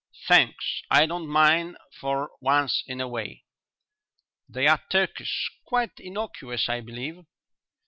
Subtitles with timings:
[0.27, 3.43] "Thanks, I don't mind for once in a way."
[4.49, 7.23] "They're Turkish; quite innocuous, I believe."